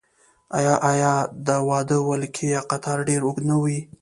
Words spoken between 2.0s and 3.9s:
ولکۍ یا قطار ډیر اوږد نه وي؟